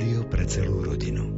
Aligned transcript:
Rádio 0.00 0.24
pre 0.32 0.48
celú 0.48 0.80
rodinu. 0.80 1.28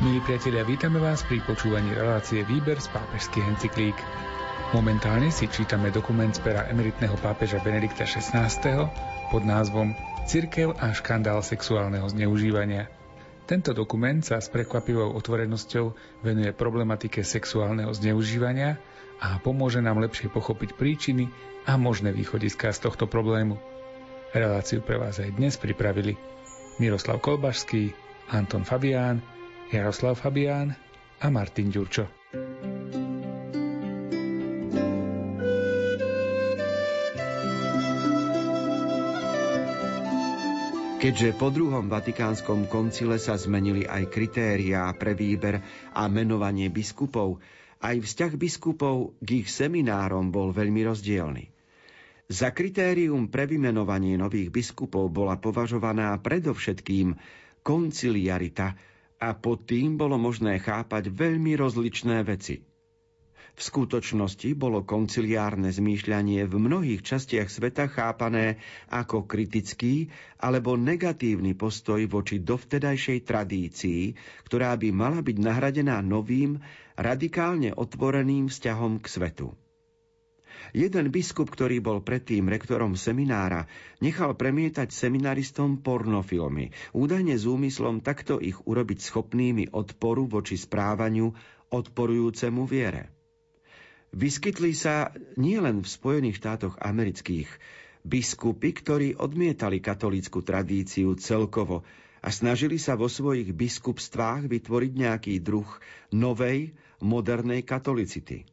Milí 0.00 0.16
priatelia, 0.24 0.64
vítame 0.64 0.96
vás 0.96 1.28
pri 1.28 1.44
počúvaní 1.44 1.92
relácie 1.92 2.40
Výber 2.48 2.80
z 2.80 2.88
pápežských 2.88 3.44
encyklík. 3.52 4.00
Momentálne 4.72 5.28
si 5.28 5.44
čítame 5.44 5.92
dokument 5.92 6.32
z 6.32 6.40
pera 6.40 6.64
emeritného 6.72 7.20
pápeža 7.20 7.60
Benedikta 7.60 8.08
XVI 8.08 8.48
pod 9.28 9.44
názvom 9.44 9.92
Cirkev 10.24 10.72
a 10.80 10.88
škandál 10.96 11.44
sexuálneho 11.44 12.08
zneužívania. 12.08 12.88
Tento 13.44 13.76
dokument 13.76 14.24
sa 14.24 14.40
s 14.40 14.48
prekvapivou 14.48 15.20
otvorenosťou 15.20 15.92
venuje 16.24 16.48
problematike 16.56 17.20
sexuálneho 17.20 17.92
zneužívania 17.92 18.80
a 19.20 19.40
pomôže 19.40 19.80
nám 19.80 20.02
lepšie 20.02 20.28
pochopiť 20.28 20.76
príčiny 20.76 21.28
a 21.64 21.74
možné 21.80 22.12
východiská 22.12 22.70
z 22.70 22.86
tohto 22.86 23.08
problému. 23.08 23.56
Reláciu 24.36 24.84
pre 24.84 25.00
vás 25.00 25.16
aj 25.16 25.32
dnes 25.34 25.56
pripravili 25.56 26.14
Miroslav 26.76 27.24
Kolbašský, 27.24 27.96
Anton 28.30 28.66
Fabián, 28.68 29.24
Jaroslav 29.72 30.20
Fabián 30.20 30.76
a 31.22 31.26
Martin 31.32 31.72
Ďurčo. 31.72 32.04
Keďže 40.96 41.38
po 41.38 41.54
druhom 41.54 41.86
Vatikánskom 41.86 42.66
koncile 42.66 43.22
sa 43.22 43.38
zmenili 43.38 43.86
aj 43.86 44.10
kritériá 44.10 44.90
pre 44.98 45.14
výber 45.14 45.62
a 45.94 46.10
menovanie 46.10 46.66
biskupov, 46.66 47.38
aj 47.82 47.96
vzťah 48.02 48.32
biskupov 48.36 49.16
k 49.20 49.44
ich 49.44 49.48
seminárom 49.48 50.32
bol 50.32 50.52
veľmi 50.52 50.84
rozdielny. 50.86 51.50
Za 52.26 52.50
kritérium 52.50 53.30
pre 53.30 53.46
vymenovanie 53.46 54.18
nových 54.18 54.50
biskupov 54.50 55.14
bola 55.14 55.38
považovaná 55.38 56.18
predovšetkým 56.18 57.14
konciliarita, 57.62 58.74
a 59.16 59.32
pod 59.32 59.64
tým 59.64 59.96
bolo 59.96 60.20
možné 60.20 60.60
chápať 60.60 61.08
veľmi 61.08 61.56
rozličné 61.56 62.20
veci. 62.24 62.60
V 63.56 63.60
skutočnosti 63.64 64.52
bolo 64.52 64.84
konciliárne 64.84 65.72
zmýšľanie 65.72 66.44
v 66.44 66.54
mnohých 66.60 67.00
častiach 67.00 67.48
sveta 67.48 67.88
chápané 67.88 68.60
ako 68.92 69.24
kritický 69.24 70.12
alebo 70.36 70.76
negatívny 70.76 71.56
postoj 71.56 72.04
voči 72.04 72.44
dovtedajšej 72.44 73.24
tradícii, 73.24 74.02
ktorá 74.44 74.76
by 74.76 74.92
mala 74.92 75.24
byť 75.24 75.36
nahradená 75.40 76.04
novým, 76.04 76.60
radikálne 76.96 77.76
otvoreným 77.76 78.48
vzťahom 78.48 78.98
k 79.00 79.06
svetu. 79.06 79.48
Jeden 80.72 81.12
biskup, 81.12 81.52
ktorý 81.52 81.78
bol 81.84 82.02
predtým 82.02 82.48
rektorom 82.48 82.96
seminára, 82.98 83.68
nechal 84.02 84.34
premietať 84.34 84.90
seminaristom 84.90 85.84
pornofilmy, 85.84 86.72
údajne 86.96 87.36
s 87.36 87.44
úmyslom 87.46 88.00
takto 88.02 88.40
ich 88.40 88.56
urobiť 88.64 88.98
schopnými 88.98 89.70
odporu 89.76 90.26
voči 90.26 90.56
správaniu 90.58 91.30
odporujúcemu 91.70 92.62
viere. 92.66 93.12
Vyskytli 94.16 94.72
sa 94.72 95.12
nielen 95.36 95.84
v 95.84 95.88
Spojených 95.92 96.40
štátoch 96.40 96.80
amerických 96.80 97.50
biskupy, 98.06 98.70
ktorí 98.72 99.08
odmietali 99.18 99.82
katolícku 99.82 100.40
tradíciu 100.40 101.18
celkovo 101.18 101.84
a 102.22 102.28
snažili 102.32 102.80
sa 102.80 102.94
vo 102.94 103.10
svojich 103.10 103.52
biskupstvách 103.52 104.46
vytvoriť 104.46 104.92
nejaký 104.94 105.34
druh 105.42 105.68
novej, 106.14 106.72
modernej 107.02 107.64
katolicity. 107.64 108.46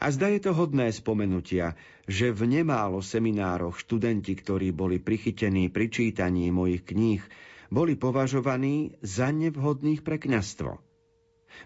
A 0.00 0.08
zda 0.08 0.32
je 0.32 0.40
to 0.40 0.56
hodné 0.56 0.88
spomenutia, 0.88 1.76
že 2.08 2.32
v 2.32 2.48
nemálo 2.48 3.04
seminároch 3.04 3.76
študenti, 3.76 4.32
ktorí 4.32 4.72
boli 4.72 4.96
prichytení 4.96 5.68
pri 5.68 5.86
čítaní 5.92 6.48
mojich 6.48 6.82
kníh, 6.88 7.20
boli 7.68 7.98
považovaní 7.98 8.96
za 9.04 9.28
nevhodných 9.28 10.00
pre 10.00 10.16
kňastvo. 10.16 10.80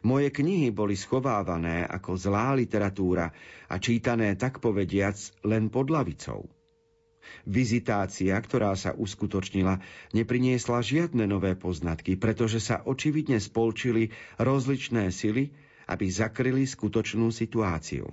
Moje 0.06 0.30
knihy 0.30 0.70
boli 0.70 0.94
schovávané 0.94 1.82
ako 1.82 2.14
zlá 2.14 2.54
literatúra 2.54 3.30
a 3.66 3.74
čítané 3.82 4.38
tak 4.38 4.62
povediac 4.62 5.18
len 5.42 5.66
pod 5.66 5.90
lavicou. 5.90 6.46
Vizitácia, 7.46 8.36
ktorá 8.36 8.74
sa 8.74 8.92
uskutočnila, 8.92 9.80
nepriniesla 10.12 10.80
žiadne 10.80 11.26
nové 11.26 11.56
poznatky, 11.56 12.16
pretože 12.16 12.60
sa 12.60 12.82
očividne 12.84 13.38
spolčili 13.38 14.10
rozličné 14.36 15.08
sily, 15.10 15.50
aby 15.90 16.06
zakryli 16.06 16.64
skutočnú 16.64 17.34
situáciu. 17.34 18.06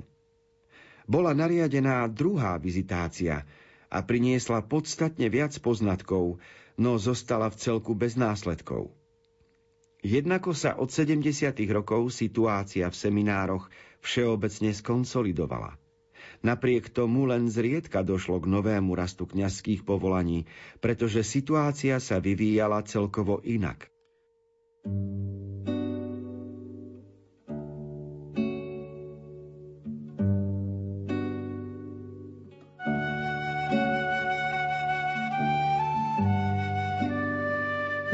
Bola 1.07 1.31
nariadená 1.31 2.03
druhá 2.11 2.59
vizitácia 2.59 3.47
a 3.87 4.03
priniesla 4.03 4.59
podstatne 4.65 5.31
viac 5.31 5.55
poznatkov, 5.63 6.43
no 6.75 6.99
zostala 6.99 7.47
v 7.47 7.55
celku 7.55 7.95
bez 7.95 8.19
následkov. 8.19 8.91
Jednako 10.03 10.53
sa 10.53 10.77
od 10.77 10.93
70. 10.93 11.25
rokov 11.73 12.13
situácia 12.13 12.85
v 12.91 12.95
seminároch 12.95 13.65
všeobecne 14.03 14.71
skonsolidovala. 14.75 15.86
Napriek 16.45 16.93
tomu 16.93 17.25
len 17.25 17.49
zriedka 17.49 18.05
došlo 18.05 18.37
k 18.37 18.49
novému 18.49 18.93
rastu 18.93 19.25
kňazských 19.25 19.81
povolaní, 19.81 20.45
pretože 20.77 21.25
situácia 21.25 21.97
sa 21.97 22.21
vyvíjala 22.21 22.85
celkovo 22.85 23.41
inak. 23.41 23.89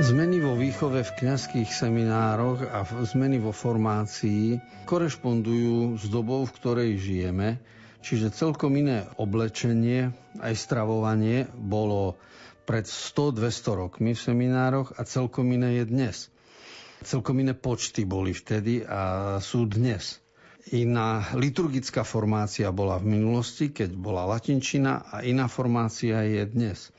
Zmeny 0.03 0.44
vo 0.44 0.59
výchove 0.59 1.00
v 1.00 1.16
kňazských 1.16 1.72
seminároch 1.72 2.59
a 2.59 2.83
zmeny 3.07 3.39
vo 3.39 3.56
formácii 3.56 4.59
korešpondujú 4.83 5.95
s 5.95 6.12
dobou, 6.12 6.44
v 6.44 6.56
ktorej 6.59 6.91
žijeme, 7.00 7.63
čiže 8.03 8.36
celkom 8.36 8.75
iné 8.75 9.08
oblečenie, 9.16 10.12
aj 10.44 10.53
stravovanie 10.59 11.47
bolo 11.56 12.19
pred 12.68 12.83
100-200 12.83 13.80
rokmi 13.80 14.12
v 14.12 14.19
seminároch 14.19 14.95
a 15.00 15.07
celkom 15.07 15.48
iné 15.56 15.80
je 15.81 15.86
dnes. 15.88 16.16
Celkom 17.04 17.39
iné 17.39 17.56
počty 17.56 18.04
boli 18.04 18.31
vtedy 18.36 18.83
a 18.83 19.36
sú 19.39 19.68
dnes. 19.68 20.19
Iná 20.72 21.36
liturgická 21.36 22.07
formácia 22.07 22.72
bola 22.72 22.95
v 22.95 23.19
minulosti, 23.19 23.75
keď 23.75 23.92
bola 24.00 24.24
latinčina 24.24 25.12
a 25.12 25.19
iná 25.19 25.51
formácia 25.51 26.24
je 26.24 26.44
dnes. 26.48 26.92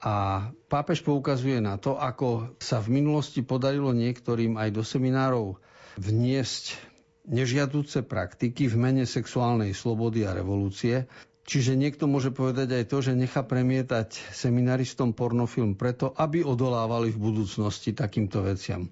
A 0.00 0.48
pápež 0.72 1.04
poukazuje 1.04 1.60
na 1.60 1.76
to, 1.76 2.00
ako 2.00 2.56
sa 2.56 2.80
v 2.80 3.04
minulosti 3.04 3.44
podarilo 3.44 3.92
niektorým 3.92 4.56
aj 4.56 4.68
do 4.72 4.80
seminárov 4.80 5.60
vniesť 6.00 6.89
nežiaduce 7.30 8.02
praktiky 8.02 8.66
v 8.66 8.76
mene 8.76 9.04
sexuálnej 9.06 9.72
slobody 9.72 10.26
a 10.26 10.34
revolúcie. 10.34 11.06
Čiže 11.46 11.74
niekto 11.74 12.06
môže 12.06 12.30
povedať 12.30 12.78
aj 12.78 12.84
to, 12.86 12.98
že 13.02 13.18
nechá 13.18 13.42
premietať 13.42 14.14
seminaristom 14.30 15.16
pornofilm 15.16 15.74
preto, 15.74 16.12
aby 16.14 16.46
odolávali 16.46 17.10
v 17.10 17.18
budúcnosti 17.18 17.90
takýmto 17.90 18.44
veciam. 18.44 18.90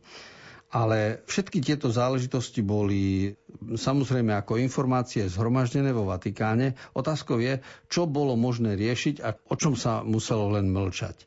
Ale 0.68 1.24
všetky 1.24 1.64
tieto 1.64 1.88
záležitosti 1.88 2.60
boli 2.60 3.32
samozrejme 3.72 4.36
ako 4.36 4.60
informácie 4.60 5.24
zhromaždené 5.24 5.96
vo 5.96 6.04
Vatikáne. 6.04 6.76
Otázkou 6.92 7.40
je, 7.40 7.64
čo 7.88 8.04
bolo 8.04 8.36
možné 8.36 8.76
riešiť 8.76 9.24
a 9.24 9.32
o 9.32 9.54
čom 9.56 9.72
sa 9.78 10.04
muselo 10.04 10.52
len 10.52 10.68
mlčať. 10.68 11.24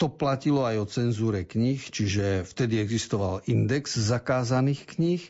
To 0.00 0.08
platilo 0.08 0.64
aj 0.64 0.76
o 0.80 0.88
cenzúre 0.88 1.44
kníh, 1.44 1.76
čiže 1.76 2.48
vtedy 2.48 2.80
existoval 2.80 3.44
index 3.44 4.00
zakázaných 4.00 4.88
kníh, 4.96 5.22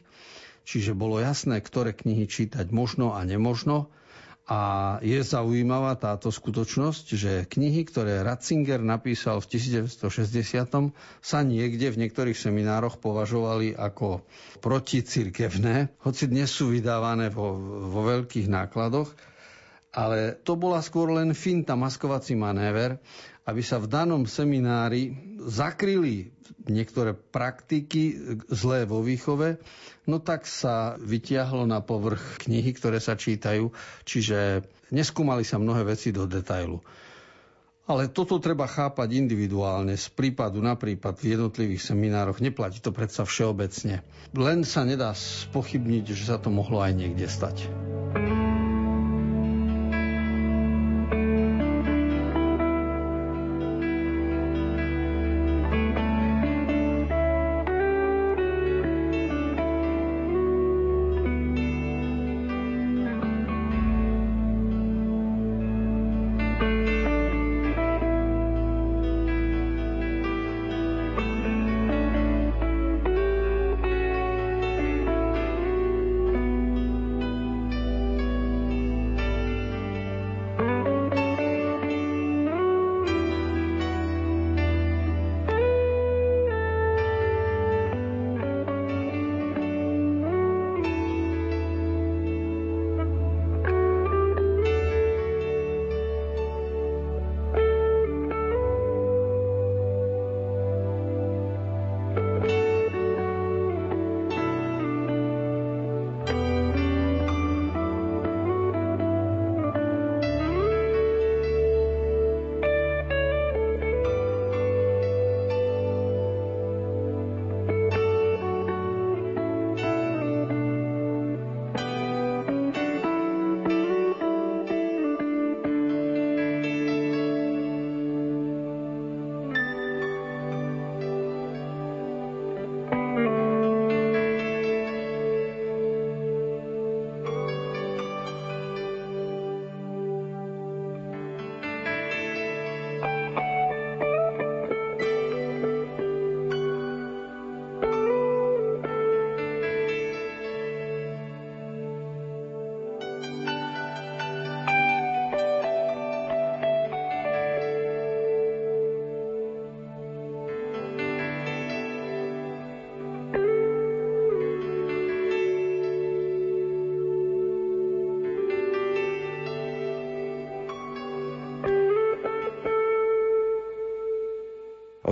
čiže 0.70 0.94
bolo 0.94 1.18
jasné, 1.18 1.58
ktoré 1.58 1.90
knihy 1.90 2.30
čítať 2.30 2.70
možno 2.70 3.18
a 3.18 3.26
nemožno 3.26 3.90
a 4.50 4.98
je 4.98 5.22
zaujímavá 5.22 5.94
táto 5.94 6.34
skutočnosť, 6.34 7.04
že 7.14 7.32
knihy, 7.46 7.86
ktoré 7.86 8.26
Ratzinger 8.26 8.82
napísal 8.82 9.38
v 9.38 9.46
1960 9.46 10.90
sa 11.22 11.38
niekde 11.46 11.86
v 11.94 12.00
niektorých 12.02 12.34
seminároch 12.34 12.98
považovali 12.98 13.78
ako 13.78 14.26
proticirkevné, 14.58 15.94
hoci 16.02 16.26
dnes 16.26 16.50
sú 16.50 16.74
vydávané 16.74 17.30
vo, 17.30 17.54
vo 17.94 18.02
veľkých 18.10 18.50
nákladoch. 18.50 19.14
Ale 19.94 20.34
to 20.42 20.58
bola 20.58 20.82
skôr 20.82 21.14
len 21.14 21.30
finta, 21.34 21.78
maskovací 21.78 22.34
manéver, 22.34 22.98
aby 23.46 23.62
sa 23.62 23.78
v 23.78 23.86
danom 23.86 24.26
seminári 24.26 25.14
zakryli 25.46 26.28
niektoré 26.68 27.16
praktiky 27.16 28.16
zlé 28.50 28.84
vo 28.84 29.00
výchove, 29.00 29.56
no 30.04 30.20
tak 30.20 30.44
sa 30.44 30.98
vytiahlo 31.00 31.64
na 31.64 31.80
povrch 31.80 32.44
knihy, 32.44 32.74
ktoré 32.76 33.00
sa 33.00 33.16
čítajú, 33.16 33.72
čiže 34.04 34.66
neskúmali 34.92 35.46
sa 35.46 35.56
mnohé 35.56 35.86
veci 35.86 36.12
do 36.12 36.28
detailu. 36.28 36.82
Ale 37.90 38.06
toto 38.06 38.38
treba 38.38 38.70
chápať 38.70 39.18
individuálne, 39.18 39.98
z 39.98 40.06
prípadu 40.14 40.62
na 40.62 40.78
prípad 40.78 41.18
v 41.18 41.34
jednotlivých 41.34 41.90
seminároch. 41.90 42.38
Neplatí 42.38 42.78
to 42.78 42.94
predsa 42.94 43.26
všeobecne. 43.26 44.06
Len 44.30 44.62
sa 44.62 44.86
nedá 44.86 45.10
spochybniť, 45.10 46.04
že 46.14 46.30
sa 46.30 46.38
to 46.38 46.54
mohlo 46.54 46.78
aj 46.78 46.94
niekde 46.94 47.26
stať. 47.26 47.66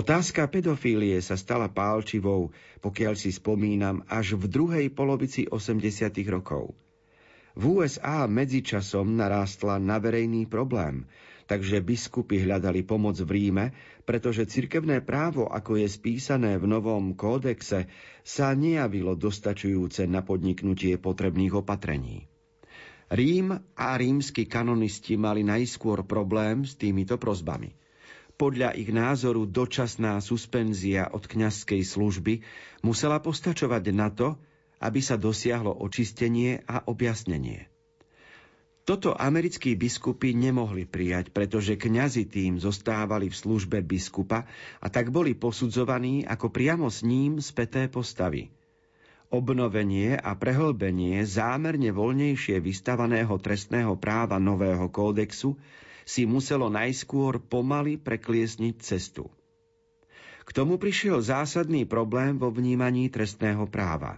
Otázka 0.09 0.49
pedofílie 0.49 1.21
sa 1.21 1.37
stala 1.37 1.69
pálčivou, 1.69 2.49
pokiaľ 2.81 3.13
si 3.13 3.29
spomínam, 3.29 4.01
až 4.09 4.41
v 4.41 4.49
druhej 4.49 4.89
polovici 4.89 5.45
80. 5.45 5.85
rokov. 6.33 6.73
V 7.53 7.77
USA 7.77 8.25
medzičasom 8.25 9.05
narástla 9.05 9.77
na 9.77 10.01
verejný 10.01 10.49
problém, 10.49 11.05
takže 11.45 11.85
biskupy 11.85 12.41
hľadali 12.41 12.81
pomoc 12.81 13.21
v 13.21 13.29
Ríme, 13.29 13.65
pretože 14.01 14.49
cirkevné 14.49 15.05
právo, 15.05 15.45
ako 15.45 15.77
je 15.77 15.85
spísané 15.85 16.57
v 16.57 16.65
novom 16.65 17.13
kódexe, 17.13 17.85
sa 18.25 18.57
nejavilo 18.57 19.13
dostačujúce 19.13 20.09
na 20.09 20.25
podniknutie 20.25 20.97
potrebných 20.97 21.53
opatrení. 21.53 22.25
Rím 23.13 23.61
a 23.77 23.93
rímsky 23.93 24.49
kanonisti 24.49 25.21
mali 25.21 25.45
najskôr 25.45 26.01
problém 26.01 26.65
s 26.65 26.73
týmito 26.73 27.21
prozbami. 27.21 27.77
Podľa 28.39 28.71
ich 28.79 28.87
názoru 28.87 29.43
dočasná 29.43 30.23
suspenzia 30.23 31.11
od 31.11 31.27
kňazskej 31.27 31.83
služby 31.83 32.39
musela 32.87 33.19
postačovať 33.19 33.83
na 33.91 34.07
to, 34.07 34.39
aby 34.79 35.03
sa 35.03 35.19
dosiahlo 35.19 35.75
očistenie 35.75 36.63
a 36.63 36.87
objasnenie. 36.87 37.67
Toto 38.87 39.11
americkí 39.13 39.75
biskupy 39.75 40.33
nemohli 40.33 40.87
prijať, 40.87 41.35
pretože 41.35 41.75
kňazi 41.77 42.25
tým 42.25 42.57
zostávali 42.57 43.29
v 43.29 43.37
službe 43.37 43.83
biskupa 43.83 44.47
a 44.81 44.87
tak 44.87 45.11
boli 45.11 45.35
posudzovaní 45.35 46.25
ako 46.25 46.49
priamo 46.49 46.87
s 46.87 47.03
ním 47.03 47.37
späté 47.43 47.85
postavy. 47.91 48.49
Obnovenie 49.29 50.17
a 50.17 50.33
prehlbenie 50.33 51.21
zámerne 51.21 51.93
voľnejšie 51.93 52.57
vystavaného 52.63 53.35
trestného 53.37 53.93
práva 53.93 54.41
nového 54.41 54.89
kódexu 54.89 55.53
si 56.09 56.25
muselo 56.25 56.73
najskôr 56.73 57.37
pomaly 57.37 58.01
prekliesniť 58.01 58.75
cestu. 58.81 59.29
K 60.41 60.49
tomu 60.49 60.81
prišiel 60.81 61.21
zásadný 61.21 61.85
problém 61.85 62.41
vo 62.41 62.49
vnímaní 62.49 63.13
trestného 63.13 63.69
práva. 63.69 64.17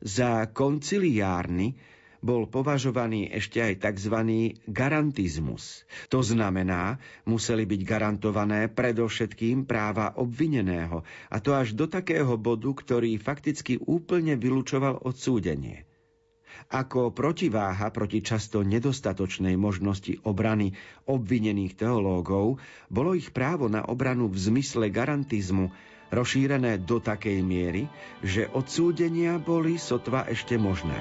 Za 0.00 0.48
konciliárny 0.48 1.76
bol 2.24 2.48
považovaný 2.48 3.28
ešte 3.28 3.60
aj 3.60 3.84
tzv. 3.84 4.16
garantizmus. 4.64 5.84
To 6.08 6.24
znamená, 6.24 6.96
museli 7.28 7.68
byť 7.68 7.80
garantované 7.84 8.72
predovšetkým 8.72 9.68
práva 9.68 10.16
obvineného, 10.16 11.04
a 11.28 11.36
to 11.44 11.52
až 11.52 11.76
do 11.76 11.84
takého 11.84 12.40
bodu, 12.40 12.72
ktorý 12.72 13.20
fakticky 13.20 13.76
úplne 13.84 14.38
vylúčoval 14.40 15.04
odsúdenie. 15.04 15.84
Ako 16.72 17.12
protiváha 17.12 17.92
proti 17.92 18.24
často 18.24 18.64
nedostatočnej 18.64 19.54
možnosti 19.60 20.16
obrany 20.24 20.72
obvinených 21.04 21.76
teológov 21.76 22.56
bolo 22.88 23.12
ich 23.12 23.28
právo 23.30 23.68
na 23.68 23.84
obranu 23.84 24.32
v 24.32 24.38
zmysle 24.40 24.88
garantizmu 24.88 25.68
rozšírené 26.12 26.84
do 26.84 27.00
takej 27.00 27.40
miery, 27.40 27.88
že 28.20 28.48
odsúdenia 28.52 29.40
boli 29.40 29.80
sotva 29.80 30.28
ešte 30.28 30.60
možné. 30.60 30.96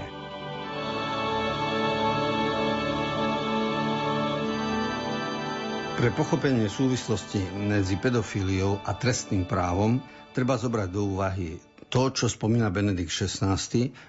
Pre 6.01 6.09
pochopenie 6.17 6.65
súvislosti 6.65 7.45
medzi 7.61 7.93
pedofíliou 7.93 8.81
a 8.81 8.97
trestným 8.97 9.45
právom 9.45 10.01
treba 10.33 10.57
zobrať 10.57 10.89
do 10.89 11.13
úvahy 11.13 11.61
to, 11.91 12.07
čo 12.15 12.31
spomína 12.31 12.71
Benedikt 12.71 13.11
XVI, 13.11 13.59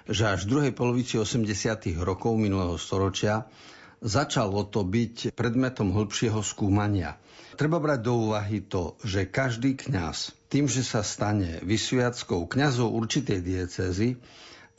že 0.07 0.23
až 0.23 0.47
v 0.47 0.51
druhej 0.55 0.73
polovici 0.73 1.19
80. 1.19 1.43
rokov 1.99 2.39
minulého 2.39 2.79
storočia 2.79 3.43
začalo 3.99 4.63
to 4.71 4.87
byť 4.87 5.35
predmetom 5.35 5.91
hĺbšieho 5.91 6.39
skúmania. 6.39 7.19
Treba 7.59 7.83
brať 7.83 7.99
do 8.01 8.31
úvahy 8.31 8.63
to, 8.63 8.95
že 9.03 9.27
každý 9.27 9.75
kňaz 9.75 10.31
tým, 10.47 10.71
že 10.71 10.81
sa 10.81 11.03
stane 11.03 11.59
vysviackou 11.61 12.47
kňazov 12.47 12.87
určitej 12.87 13.43
diecezy, 13.43 14.15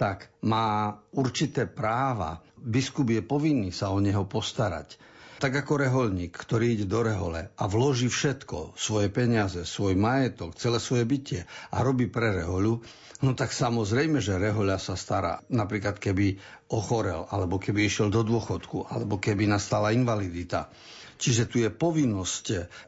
tak 0.00 0.32
má 0.40 0.98
určité 1.12 1.68
práva. 1.68 2.40
Biskup 2.56 3.12
je 3.12 3.20
povinný 3.20 3.70
sa 3.70 3.92
o 3.92 4.00
neho 4.00 4.24
postarať 4.24 4.96
tak 5.44 5.60
ako 5.60 5.76
reholník, 5.76 6.32
ktorý 6.32 6.72
ide 6.72 6.86
do 6.88 7.04
rehole 7.04 7.52
a 7.52 7.64
vloží 7.68 8.08
všetko, 8.08 8.80
svoje 8.80 9.12
peniaze, 9.12 9.60
svoj 9.68 9.92
majetok, 9.92 10.56
celé 10.56 10.80
svoje 10.80 11.04
bytie 11.04 11.44
a 11.68 11.84
robí 11.84 12.08
pre 12.08 12.32
rehoľu, 12.32 12.80
no 13.20 13.30
tak 13.36 13.52
samozrejme, 13.52 14.24
že 14.24 14.40
rehoľa 14.40 14.80
sa 14.80 14.96
stará. 14.96 15.44
Napríklad 15.52 16.00
keby 16.00 16.40
ochorel, 16.72 17.28
alebo 17.28 17.60
keby 17.60 17.84
išiel 17.84 18.08
do 18.08 18.24
dôchodku, 18.24 18.88
alebo 18.88 19.20
keby 19.20 19.44
nastala 19.44 19.92
invalidita. 19.92 20.72
Čiže 21.20 21.44
tu 21.44 21.60
je 21.60 21.68
povinnosť, 21.68 22.46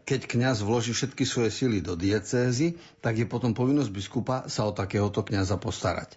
keď 0.09 0.21
kňaz 0.25 0.65
vloží 0.65 0.97
všetky 0.97 1.29
svoje 1.29 1.53
sily 1.53 1.85
do 1.85 1.93
diecézy, 1.93 2.81
tak 3.05 3.21
je 3.21 3.29
potom 3.29 3.53
povinnosť 3.53 3.93
biskupa 3.93 4.49
sa 4.49 4.65
o 4.65 4.73
takéhoto 4.73 5.21
kňaza 5.21 5.61
postarať. 5.61 6.17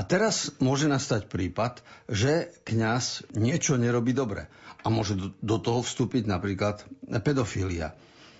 A 0.00 0.06
teraz 0.08 0.48
môže 0.64 0.88
nastať 0.88 1.28
prípad, 1.28 1.84
že 2.08 2.56
kňaz 2.64 3.36
niečo 3.36 3.76
nerobí 3.76 4.16
dobre 4.16 4.48
a 4.80 4.88
môže 4.88 5.12
do, 5.12 5.28
do 5.44 5.60
toho 5.60 5.84
vstúpiť 5.84 6.24
napríklad 6.24 6.80
pedofília. 7.20 7.92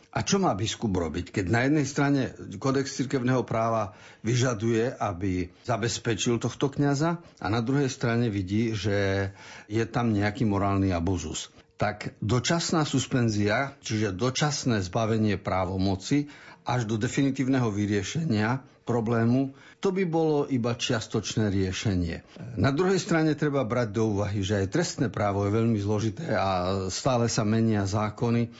A 0.09 0.25
čo 0.25 0.41
má 0.41 0.57
biskup 0.57 0.89
robiť, 0.89 1.29
keď 1.29 1.45
na 1.53 1.61
jednej 1.69 1.85
strane 1.85 2.23
kodex 2.57 2.97
cirkevného 2.97 3.45
práva 3.45 3.93
vyžaduje, 4.25 4.89
aby 4.89 5.53
zabezpečil 5.69 6.41
tohto 6.41 6.73
kňaza 6.73 7.21
a 7.21 7.47
na 7.53 7.61
druhej 7.61 7.93
strane 7.93 8.33
vidí, 8.33 8.73
že 8.73 9.29
je 9.69 9.85
tam 9.85 10.17
nejaký 10.17 10.49
morálny 10.49 10.97
abuzus. 10.97 11.53
Tak 11.77 12.17
dočasná 12.25 12.89
suspenzia, 12.89 13.77
čiže 13.85 14.17
dočasné 14.17 14.81
zbavenie 14.81 15.37
právomoci 15.37 16.33
až 16.65 16.85
do 16.85 17.01
definitívneho 17.01 17.69
vyriešenia 17.73 18.61
problému, 18.85 19.55
to 19.79 19.95
by 19.95 20.05
bolo 20.05 20.45
iba 20.51 20.75
čiastočné 20.75 21.49
riešenie. 21.49 22.27
Na 22.59 22.75
druhej 22.75 22.99
strane 22.99 23.39
treba 23.39 23.63
brať 23.65 23.89
do 23.95 24.19
úvahy, 24.19 24.43
že 24.43 24.61
aj 24.61 24.73
trestné 24.75 25.07
právo 25.09 25.47
je 25.47 25.57
veľmi 25.57 25.79
zložité 25.79 26.35
a 26.35 26.85
stále 26.91 27.31
sa 27.31 27.47
menia 27.47 27.87
zákony 27.87 28.51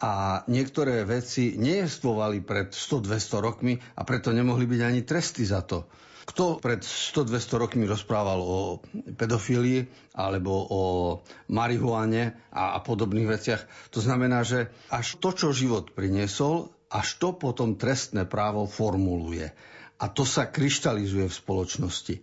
a 0.00 0.44
niektoré 0.48 1.04
veci 1.04 1.60
nejestvovali 1.60 2.40
pred 2.40 2.72
100-200 2.72 3.46
rokmi 3.46 3.74
a 3.76 4.00
preto 4.04 4.32
nemohli 4.32 4.64
byť 4.64 4.80
ani 4.80 5.00
tresty 5.04 5.44
za 5.44 5.60
to. 5.60 5.84
Kto 6.24 6.62
pred 6.62 6.80
100-200 6.84 7.58
rokmi 7.58 7.84
rozprával 7.90 8.38
o 8.38 8.58
pedofílii 9.18 10.14
alebo 10.14 10.52
o 10.70 10.82
marihuane 11.50 12.38
a, 12.54 12.76
a 12.76 12.78
podobných 12.80 13.28
veciach? 13.28 13.90
To 13.90 13.98
znamená, 13.98 14.46
že 14.46 14.70
až 14.94 15.18
to, 15.18 15.34
čo 15.34 15.50
život 15.50 15.90
priniesol, 15.90 16.70
až 16.90 17.22
to 17.22 17.38
potom 17.38 17.78
trestné 17.78 18.26
právo 18.26 18.66
formuluje. 18.66 19.46
A 20.00 20.10
to 20.10 20.26
sa 20.26 20.50
kryštalizuje 20.50 21.30
v 21.30 21.38
spoločnosti. 21.38 22.16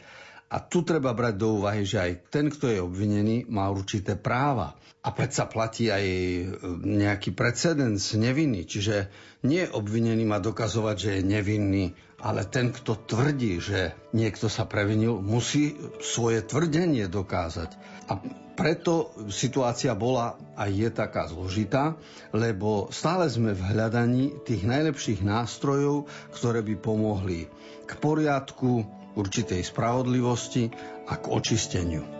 A 0.47 0.63
tu 0.63 0.83
treba 0.83 1.11
brať 1.11 1.35
do 1.43 1.59
úvahy, 1.59 1.83
že 1.83 1.99
aj 1.99 2.11
ten, 2.31 2.47
kto 2.47 2.71
je 2.71 2.79
obvinený, 2.79 3.51
má 3.51 3.67
určité 3.67 4.15
práva. 4.15 4.79
A 5.03 5.11
predsa 5.11 5.47
platí 5.47 5.91
aj 5.91 6.03
e, 6.03 6.43
nejaký 6.83 7.35
precedens 7.35 8.15
neviny. 8.15 8.63
Čiže 8.63 9.11
nie 9.43 9.67
obvinený 9.67 10.23
má 10.23 10.39
dokazovať, 10.39 10.95
že 10.95 11.09
je 11.19 11.21
nevinný, 11.23 11.85
ale 12.17 12.49
ten, 12.49 12.73
kto 12.73 12.97
tvrdí, 12.97 13.61
že 13.61 13.93
niekto 14.09 14.49
sa 14.49 14.65
previnil, 14.65 15.21
musí 15.21 15.77
svoje 16.01 16.41
tvrdenie 16.41 17.05
dokázať. 17.05 17.69
A 18.09 18.17
preto 18.57 19.13
situácia 19.29 19.93
bola 19.93 20.33
a 20.57 20.65
je 20.65 20.89
taká 20.89 21.29
zložitá, 21.29 21.93
lebo 22.33 22.89
stále 22.89 23.29
sme 23.29 23.53
v 23.53 23.61
hľadaní 23.61 24.41
tých 24.41 24.65
najlepších 24.65 25.21
nástrojov, 25.21 26.09
ktoré 26.33 26.65
by 26.65 26.75
pomohli 26.81 27.45
k 27.85 27.91
poriadku, 28.01 28.81
určitej 29.17 29.65
spravodlivosti 29.65 30.69
a 31.09 31.17
k 31.17 31.25
očisteniu. 31.33 32.16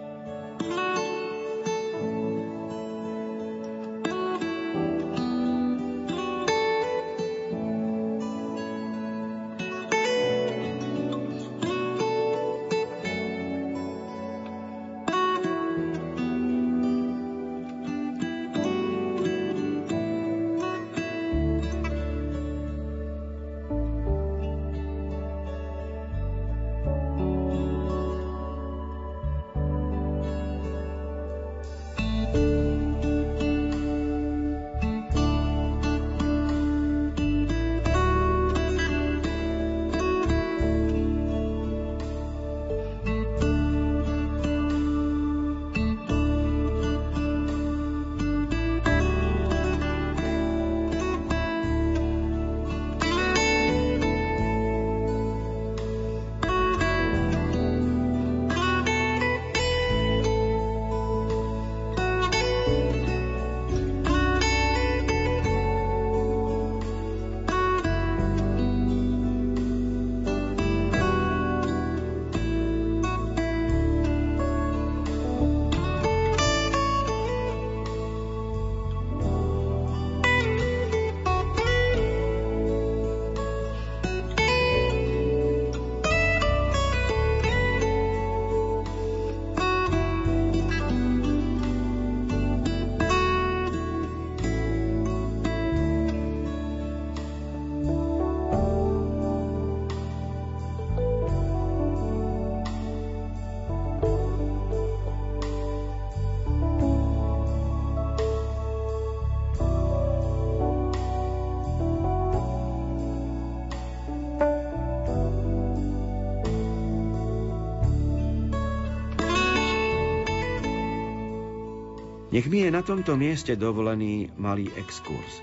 Nech 122.38 122.54
mi 122.54 122.62
je 122.62 122.70
na 122.70 122.86
tomto 122.86 123.18
mieste 123.18 123.58
dovolený 123.58 124.30
malý 124.38 124.70
exkurs. 124.78 125.42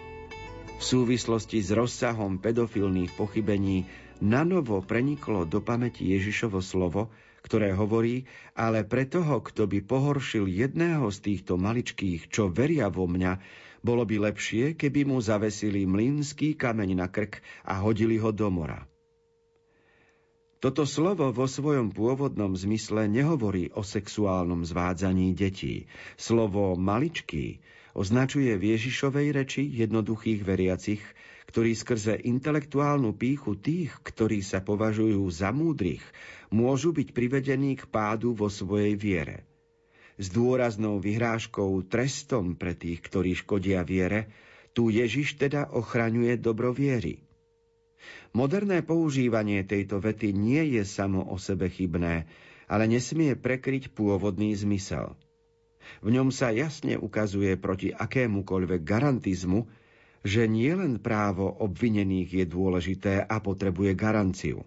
V 0.79 0.83
súvislosti 0.95 1.59
s 1.59 1.75
rozsahom 1.75 2.39
pedofilných 2.39 3.19
pochybení 3.19 3.83
nanovo 4.23 4.79
preniklo 4.79 5.43
do 5.43 5.59
pamäti 5.59 6.15
Ježišovo 6.15 6.63
slovo, 6.63 7.11
ktoré 7.43 7.75
hovorí, 7.75 8.31
ale 8.55 8.87
pre 8.87 9.11
toho, 9.11 9.43
kto 9.43 9.67
by 9.67 9.83
pohoršil 9.83 10.47
jedného 10.47 11.11
z 11.11 11.19
týchto 11.19 11.59
maličkých, 11.59 12.31
čo 12.31 12.47
veria 12.47 12.87
vo 12.87 13.11
mňa, 13.11 13.43
bolo 13.83 14.07
by 14.07 14.31
lepšie, 14.31 14.79
keby 14.79 15.03
mu 15.03 15.19
zavesili 15.19 15.91
mlynský 15.91 16.55
kameň 16.55 16.95
na 16.95 17.11
krk 17.11 17.43
a 17.67 17.83
hodili 17.83 18.23
ho 18.23 18.31
do 18.31 18.47
mora. 18.55 18.87
Toto 20.64 20.88
slovo 20.88 21.28
vo 21.28 21.44
svojom 21.44 21.92
pôvodnom 21.92 22.56
zmysle 22.56 23.04
nehovorí 23.04 23.68
o 23.76 23.85
sexuálnom 23.85 24.64
zvádzaní 24.64 25.37
detí. 25.37 25.85
Slovo 26.16 26.73
maličký 26.73 27.61
označuje 27.92 28.56
v 28.56 28.73
Ježišovej 28.73 29.37
reči 29.37 29.61
jednoduchých 29.61 30.40
veriacich, 30.40 31.04
ktorí 31.52 31.76
skrze 31.76 32.16
intelektuálnu 32.16 33.12
píchu 33.12 33.61
tých, 33.61 33.92
ktorí 34.09 34.40
sa 34.40 34.64
považujú 34.64 35.28
za 35.28 35.52
múdrych, 35.52 36.00
môžu 36.49 36.97
byť 36.97 37.12
privedení 37.12 37.76
k 37.76 37.85
pádu 37.85 38.33
vo 38.33 38.49
svojej 38.49 38.97
viere. 38.97 39.44
S 40.16 40.33
dôraznou 40.33 40.97
vyhrážkou 40.97 41.85
trestom 41.92 42.56
pre 42.56 42.73
tých, 42.73 43.04
ktorí 43.04 43.37
škodia 43.37 43.85
viere, 43.85 44.33
tu 44.73 44.88
Ježiš 44.88 45.37
teda 45.37 45.76
ochraňuje 45.76 46.40
dobro 46.40 46.73
viery. 46.73 47.21
Moderné 48.34 48.82
používanie 48.82 49.62
tejto 49.62 50.02
vety 50.02 50.34
nie 50.34 50.78
je 50.78 50.82
samo 50.82 51.23
o 51.23 51.38
sebe 51.38 51.70
chybné, 51.70 52.26
ale 52.66 52.84
nesmie 52.90 53.38
prekryť 53.38 53.94
pôvodný 53.94 54.50
zmysel. 54.58 55.14
V 56.00 56.08
ňom 56.11 56.32
sa 56.32 56.50
jasne 56.50 56.96
ukazuje 56.96 57.54
proti 57.61 57.92
akémukoľvek 57.92 58.80
garantizmu, 58.82 59.68
že 60.25 60.49
nielen 60.49 61.04
právo 61.04 61.52
obvinených 61.61 62.30
je 62.42 62.44
dôležité 62.49 63.14
a 63.28 63.37
potrebuje 63.44 63.92
garanciu. 63.92 64.64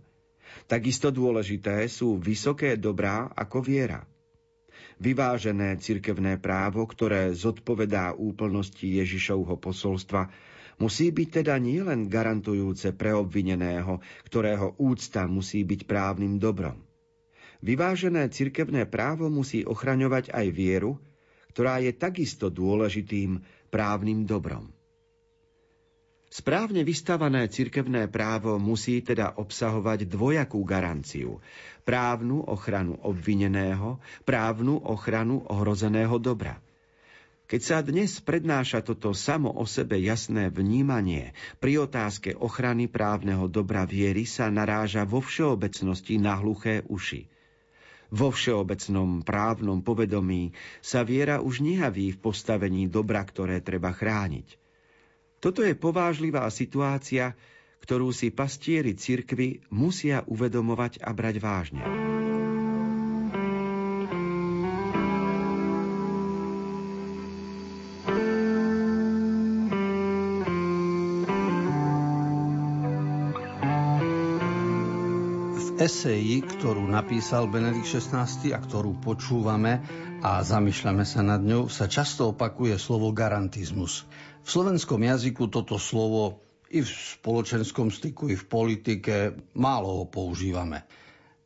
Takisto 0.69 1.09
dôležité 1.09 1.89
sú 1.89 2.21
vysoké 2.21 2.77
dobrá 2.77 3.33
ako 3.33 3.65
viera. 3.65 4.05
Vyvážené 4.97 5.77
cirkevné 5.77 6.37
právo, 6.41 6.85
ktoré 6.85 7.33
zodpovedá 7.33 8.13
úplnosti 8.13 8.85
Ježišovho 8.85 9.57
posolstva, 9.57 10.29
Musí 10.77 11.09
byť 11.09 11.41
teda 11.41 11.57
nielen 11.57 12.05
garantujúce 12.05 12.93
pre 12.93 13.09
obvineného, 13.09 13.97
ktorého 14.29 14.77
úcta 14.77 15.25
musí 15.25 15.65
byť 15.65 15.89
právnym 15.89 16.37
dobrom. 16.37 16.85
Vyvážené 17.65 18.29
cirkevné 18.29 18.85
právo 18.85 19.33
musí 19.33 19.65
ochraňovať 19.65 20.29
aj 20.29 20.47
vieru, 20.53 21.01
ktorá 21.57 21.81
je 21.81 21.89
takisto 21.89 22.53
dôležitým 22.53 23.41
právnym 23.73 24.29
dobrom. 24.29 24.69
Správne 26.27 26.85
vystavané 26.85 27.49
cirkevné 27.49 28.05
právo 28.11 28.61
musí 28.61 29.01
teda 29.01 29.41
obsahovať 29.41 30.05
dvojakú 30.05 30.61
garanciu. 30.61 31.41
Právnu 31.81 32.45
ochranu 32.45 32.99
obvineného, 33.01 33.97
právnu 34.27 34.77
ochranu 34.77 35.41
ohrozeného 35.49 36.21
dobra. 36.21 36.61
Keď 37.47 37.61
sa 37.63 37.79
dnes 37.79 38.19
prednáša 38.19 38.83
toto 38.83 39.15
samo 39.15 39.47
o 39.55 39.63
sebe 39.63 39.95
jasné 40.03 40.51
vnímanie, 40.51 41.31
pri 41.63 41.87
otázke 41.87 42.35
ochrany 42.35 42.91
právneho 42.91 43.47
dobra 43.47 43.87
viery 43.87 44.27
sa 44.27 44.51
naráža 44.51 45.07
vo 45.07 45.23
všeobecnosti 45.23 46.19
na 46.19 46.35
hluché 46.35 46.83
uši. 46.91 47.31
Vo 48.11 48.35
všeobecnom 48.35 49.23
právnom 49.23 49.79
povedomí 49.79 50.51
sa 50.83 51.07
viera 51.07 51.39
už 51.39 51.63
nehaví 51.63 52.11
v 52.11 52.19
postavení 52.19 52.91
dobra, 52.91 53.23
ktoré 53.23 53.63
treba 53.63 53.95
chrániť. 53.95 54.59
Toto 55.39 55.63
je 55.63 55.71
povážlivá 55.71 56.43
situácia, 56.51 57.31
ktorú 57.79 58.11
si 58.11 58.27
pastieri 58.27 58.91
cirkvy 58.91 59.63
musia 59.71 60.19
uvedomovať 60.27 60.99
a 60.99 61.15
brať 61.15 61.35
vážne. 61.39 62.16
Eseji, 75.87 76.43
ktorú 76.43 76.83
napísal 76.83 77.47
Benedikt 77.47 77.87
XVI 77.87 78.27
a 78.27 78.59
ktorú 78.59 78.99
počúvame 78.99 79.79
a 80.19 80.43
zamýšľame 80.43 81.07
sa 81.07 81.23
nad 81.23 81.39
ňou, 81.39 81.71
sa 81.71 81.87
často 81.87 82.35
opakuje 82.35 82.75
slovo 82.75 83.15
garantizmus. 83.15 84.03
V 84.43 84.47
slovenskom 84.51 84.99
jazyku 84.99 85.47
toto 85.47 85.79
slovo 85.79 86.43
i 86.67 86.83
v 86.83 86.91
spoločenskom 86.91 87.87
styku, 87.87 88.27
i 88.27 88.35
v 88.35 88.45
politike 88.51 89.31
málo 89.55 90.03
ho 90.03 90.05
používame. 90.11 90.83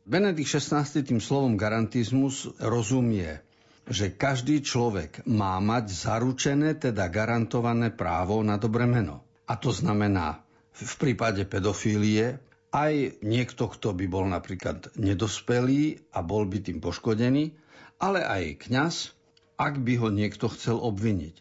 Benedikt 0.02 0.58
XVI 0.58 0.90
tým 0.90 1.22
slovom 1.22 1.54
garantizmus 1.54 2.50
rozumie, 2.58 3.38
že 3.86 4.10
každý 4.10 4.58
človek 4.66 5.22
má 5.22 5.62
mať 5.62 5.94
zaručené, 5.94 6.74
teda 6.82 7.06
garantované 7.06 7.94
právo 7.94 8.42
na 8.42 8.58
dobré 8.58 8.90
meno. 8.90 9.22
A 9.46 9.54
to 9.54 9.70
znamená 9.70 10.42
v 10.74 10.94
prípade 10.98 11.46
pedofílie 11.46 12.42
aj 12.72 13.20
niekto, 13.20 13.68
kto 13.68 13.92
by 13.92 14.06
bol 14.08 14.24
napríklad 14.24 14.96
nedospelý 14.96 16.08
a 16.16 16.24
bol 16.24 16.48
by 16.48 16.58
tým 16.64 16.80
poškodený, 16.80 17.52
ale 18.00 18.24
aj 18.24 18.66
kňaz, 18.66 18.94
ak 19.60 19.78
by 19.84 19.94
ho 20.00 20.08
niekto 20.08 20.48
chcel 20.50 20.80
obviniť. 20.80 21.36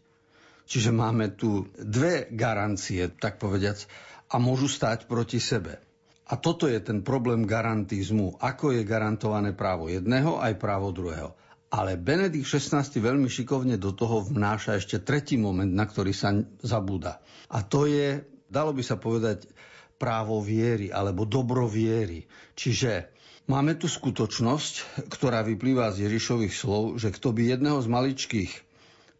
Čiže 0.67 0.91
máme 0.91 1.35
tu 1.35 1.67
dve 1.75 2.27
garancie, 2.31 3.07
tak 3.11 3.39
povediac, 3.39 3.81
a 4.31 4.39
môžu 4.39 4.71
stať 4.71 5.07
proti 5.07 5.39
sebe. 5.43 5.79
A 6.31 6.39
toto 6.39 6.71
je 6.71 6.79
ten 6.79 7.03
problém 7.03 7.43
garantizmu, 7.43 8.39
ako 8.39 8.71
je 8.71 8.87
garantované 8.87 9.51
právo 9.51 9.91
jedného 9.91 10.39
aj 10.39 10.55
právo 10.55 10.95
druhého. 10.95 11.35
Ale 11.71 11.99
Benedikt 11.99 12.47
XVI 12.47 12.87
veľmi 12.87 13.27
šikovne 13.27 13.75
do 13.75 13.91
toho 13.91 14.23
vnáša 14.23 14.79
ešte 14.79 15.03
tretí 15.03 15.35
moment, 15.35 15.67
na 15.67 15.83
ktorý 15.83 16.15
sa 16.15 16.31
zabúda. 16.63 17.19
A 17.51 17.63
to 17.67 17.83
je, 17.87 18.23
dalo 18.47 18.71
by 18.71 18.83
sa 18.83 18.95
povedať, 18.95 19.50
právo 20.01 20.41
viery 20.41 20.89
alebo 20.89 21.29
dobro 21.29 21.69
viery. 21.69 22.25
Čiže 22.57 23.13
máme 23.45 23.77
tu 23.77 23.85
skutočnosť, 23.85 25.05
ktorá 25.13 25.45
vyplýva 25.45 25.93
z 25.93 26.09
Ježišových 26.09 26.53
slov, 26.57 26.97
že 26.97 27.13
kto 27.13 27.29
by 27.29 27.53
jedného 27.53 27.77
z 27.77 27.87
maličkých 27.87 28.51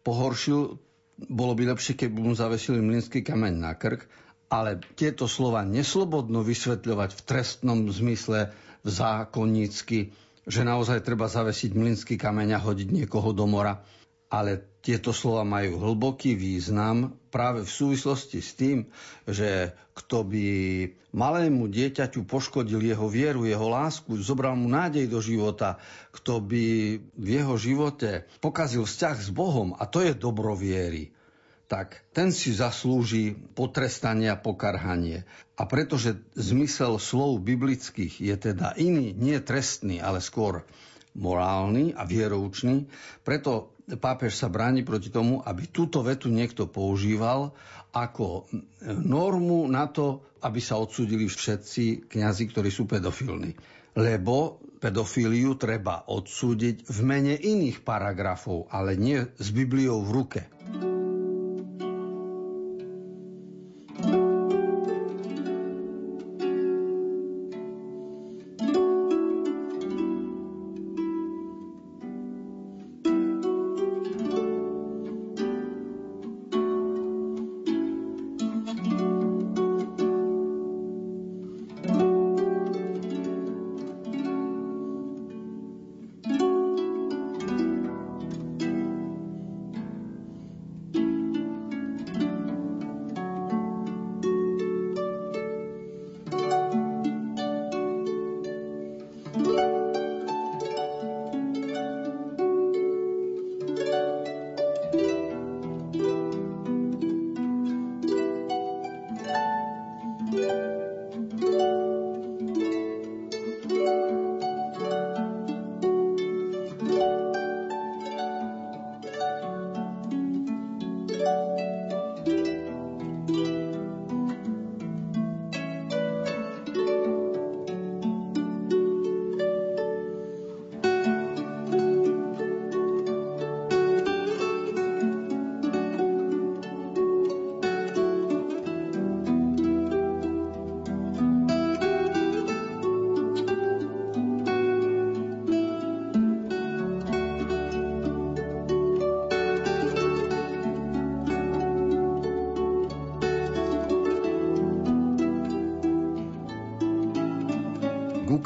pohoršil, 0.02 0.82
bolo 1.30 1.52
by 1.54 1.70
lepšie, 1.70 1.94
keby 1.94 2.18
mu 2.18 2.34
zavesili 2.34 2.82
mlynský 2.82 3.22
kameň 3.22 3.54
na 3.54 3.78
krk, 3.78 4.02
ale 4.50 4.82
tieto 4.98 5.30
slova 5.30 5.62
neslobodno 5.62 6.42
vysvetľovať 6.42 7.10
v 7.14 7.20
trestnom 7.24 7.86
zmysle, 7.86 8.50
v 8.82 8.88
zákonnícky, 8.90 10.10
že 10.42 10.66
naozaj 10.66 11.06
treba 11.06 11.30
zavesiť 11.30 11.70
mlynský 11.72 12.18
kameň 12.18 12.58
a 12.58 12.60
hodiť 12.60 12.88
niekoho 12.90 13.30
do 13.30 13.46
mora 13.46 13.78
ale 14.32 14.80
tieto 14.80 15.12
slova 15.12 15.44
majú 15.44 15.76
hlboký 15.76 16.32
význam 16.32 17.20
práve 17.28 17.68
v 17.68 17.70
súvislosti 17.70 18.40
s 18.40 18.56
tým, 18.56 18.88
že 19.28 19.76
kto 19.92 20.24
by 20.24 20.48
malému 21.12 21.68
dieťaťu 21.68 22.24
poškodil 22.24 22.80
jeho 22.80 23.06
vieru, 23.12 23.44
jeho 23.44 23.68
lásku, 23.68 24.16
zobral 24.24 24.56
mu 24.56 24.72
nádej 24.72 25.06
do 25.06 25.20
života, 25.20 25.76
kto 26.16 26.40
by 26.40 26.64
v 26.98 27.28
jeho 27.28 27.54
živote 27.60 28.24
pokazil 28.40 28.88
vzťah 28.88 29.16
s 29.20 29.28
Bohom, 29.28 29.76
a 29.76 29.84
to 29.84 30.00
je 30.00 30.16
dobro 30.16 30.56
viery, 30.56 31.12
tak 31.68 32.00
ten 32.16 32.32
si 32.32 32.52
zaslúži 32.56 33.36
potrestanie 33.52 34.32
a 34.32 34.40
pokarhanie. 34.40 35.24
A 35.56 35.68
pretože 35.68 36.20
zmysel 36.36 36.96
slov 36.96 37.40
biblických 37.44 38.20
je 38.20 38.36
teda 38.36 38.76
iný, 38.80 39.12
nie 39.12 39.36
trestný, 39.40 40.00
ale 40.00 40.24
skôr 40.24 40.64
morálny 41.12 41.92
a 41.92 42.08
vieroučný, 42.08 42.88
preto 43.24 43.72
pápež 43.98 44.36
sa 44.36 44.48
bráni 44.52 44.84
proti 44.84 45.12
tomu, 45.12 45.40
aby 45.44 45.68
túto 45.68 46.00
vetu 46.04 46.32
niekto 46.32 46.68
používal 46.68 47.52
ako 47.92 48.48
normu 48.84 49.68
na 49.68 49.88
to, 49.88 50.24
aby 50.42 50.58
sa 50.58 50.80
odsudili 50.80 51.28
všetci 51.28 52.08
kňazi, 52.08 52.44
ktorí 52.50 52.70
sú 52.72 52.88
pedofilní. 52.88 53.52
Lebo 53.92 54.58
pedofíliu 54.80 55.54
treba 55.60 56.08
odsúdiť 56.08 56.88
v 56.88 56.98
mene 57.04 57.34
iných 57.36 57.84
paragrafov, 57.84 58.72
ale 58.72 58.96
nie 58.98 59.20
s 59.38 59.48
Bibliou 59.52 60.02
v 60.02 60.10
ruke. 60.10 60.40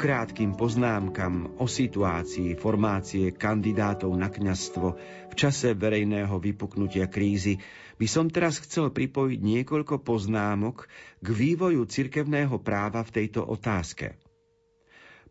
krátkým 0.07 0.55
poznámkam 0.55 1.59
o 1.59 1.67
situácii 1.67 2.55
formácie 2.55 3.35
kandidátov 3.35 4.15
na 4.15 4.31
kňastvo 4.31 4.95
v 5.27 5.33
čase 5.35 5.75
verejného 5.75 6.31
vypuknutia 6.39 7.11
krízy 7.11 7.59
by 7.99 8.07
som 8.07 8.31
teraz 8.31 8.63
chcel 8.63 8.87
pripojiť 8.95 9.35
niekoľko 9.43 9.99
poznámok 10.07 10.87
k 11.19 11.27
vývoju 11.27 11.83
cirkevného 11.83 12.55
práva 12.63 13.03
v 13.03 13.19
tejto 13.19 13.43
otázke. 13.43 14.15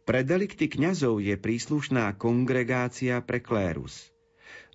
Pre 0.04 0.20
delikty 0.20 0.68
kňazov 0.68 1.24
je 1.24 1.40
príslušná 1.40 2.12
kongregácia 2.20 3.24
pre 3.24 3.40
klérus. 3.40 4.12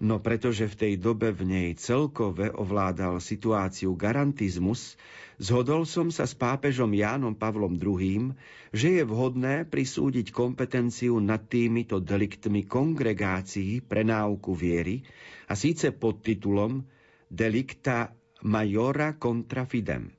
No 0.02 0.18
pretože 0.18 0.66
v 0.66 0.76
tej 0.76 0.94
dobe 0.98 1.30
v 1.30 1.46
nej 1.46 1.70
celkove 1.78 2.50
ovládal 2.54 3.22
situáciu 3.22 3.94
garantizmus, 3.94 4.98
Zhodol 5.42 5.90
som 5.90 6.14
sa 6.14 6.30
s 6.30 6.38
pápežom 6.38 6.94
Jánom 6.94 7.34
Pavlom 7.34 7.74
II, 7.74 8.38
že 8.70 9.02
je 9.02 9.02
vhodné 9.02 9.66
prisúdiť 9.66 10.30
kompetenciu 10.30 11.18
nad 11.18 11.42
týmito 11.50 11.98
deliktmi 11.98 12.70
kongregácií 12.70 13.82
pre 13.82 14.06
náuku 14.06 14.54
viery 14.54 15.02
a 15.50 15.58
síce 15.58 15.98
pod 15.98 16.22
titulom 16.22 16.86
Delicta 17.26 18.14
Majora 18.46 19.18
contra 19.18 19.66
Fidem. 19.66 20.14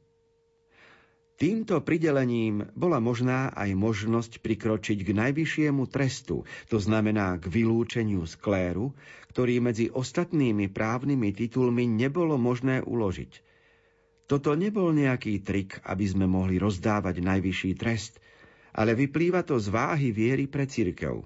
Týmto 1.39 1.83
pridelením 1.87 2.71
bola 2.75 2.99
možná 2.99 3.55
aj 3.55 3.79
možnosť 3.79 4.43
prikročiť 4.43 4.99
k 5.07 5.11
najvyššiemu 5.11 5.87
trestu, 5.87 6.43
to 6.67 6.83
znamená 6.83 7.39
k 7.39 7.47
vylúčeniu 7.47 8.27
skléru, 8.27 8.91
ktorý 9.33 9.65
medzi 9.65 9.89
ostatnými 9.89 10.69
právnymi 10.69 11.33
titulmi 11.33 11.89
nebolo 11.89 12.37
možné 12.37 12.85
uložiť– 12.85 13.33
toto 14.33 14.57
nebol 14.57 14.97
nejaký 14.97 15.45
trik, 15.45 15.77
aby 15.85 16.09
sme 16.09 16.25
mohli 16.25 16.57
rozdávať 16.57 17.21
najvyšší 17.21 17.73
trest, 17.77 18.17
ale 18.73 18.97
vyplýva 18.97 19.45
to 19.45 19.61
z 19.61 19.69
váhy 19.69 20.09
viery 20.09 20.49
pre 20.49 20.65
církev. 20.65 21.21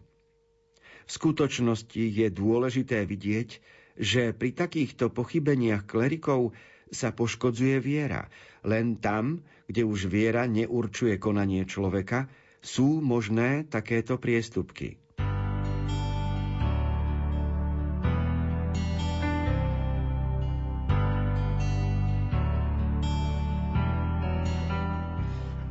V 1.07 1.11
skutočnosti 1.15 2.03
je 2.03 2.27
dôležité 2.35 3.07
vidieť, 3.07 3.63
že 3.95 4.35
pri 4.35 4.51
takýchto 4.51 5.15
pochybeniach 5.15 5.87
klerikov 5.87 6.51
sa 6.91 7.15
poškodzuje 7.15 7.79
viera. 7.79 8.27
Len 8.67 8.99
tam, 8.99 9.47
kde 9.71 9.87
už 9.87 10.11
viera 10.11 10.51
neurčuje 10.51 11.15
konanie 11.23 11.63
človeka, 11.63 12.27
sú 12.59 12.99
možné 12.99 13.71
takéto 13.71 14.19
priestupky. 14.19 14.99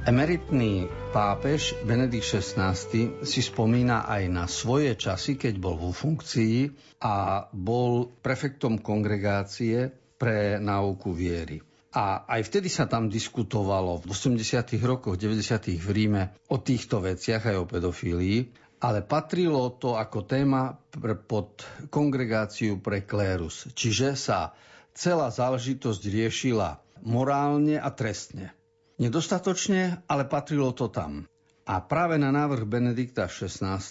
Emeritný 0.06 0.86
pápež 1.18 1.82
Benedikt 1.82 2.38
XVI 2.38 2.78
si 3.26 3.42
spomína 3.42 4.06
aj 4.06 4.24
na 4.30 4.46
svoje 4.46 4.94
časy, 4.94 5.34
keď 5.34 5.58
bol 5.58 5.82
vo 5.82 5.90
funkcii 5.90 6.70
a 7.02 7.50
bol 7.50 8.14
prefektom 8.22 8.86
kongregácie 8.86 9.90
pre 10.22 10.62
náuku 10.62 11.10
viery. 11.10 11.58
A 11.98 12.22
aj 12.22 12.54
vtedy 12.54 12.70
sa 12.70 12.86
tam 12.86 13.10
diskutovalo 13.10 13.98
v 14.06 14.14
80. 14.14 14.78
rokoch, 14.86 15.18
90. 15.18 15.74
v 15.74 15.90
Ríme 15.90 16.38
o 16.54 16.62
týchto 16.62 17.02
veciach 17.02 17.50
aj 17.50 17.58
o 17.58 17.66
pedofílii, 17.66 18.40
ale 18.86 19.02
patrilo 19.02 19.74
to 19.74 19.98
ako 19.98 20.22
téma 20.30 20.78
pod 21.26 21.66
kongregáciu 21.90 22.78
pre 22.78 23.02
klérus. 23.10 23.74
Čiže 23.74 24.14
sa 24.14 24.54
celá 24.94 25.34
záležitosť 25.34 26.02
riešila 26.14 26.78
morálne 27.02 27.82
a 27.82 27.90
trestne. 27.90 28.54
Nedostatočne, 28.96 30.08
ale 30.08 30.24
patrilo 30.24 30.72
to 30.72 30.88
tam. 30.88 31.28
A 31.68 31.84
práve 31.84 32.16
na 32.16 32.32
návrh 32.32 32.64
Benedikta 32.64 33.28
XVI. 33.28 33.82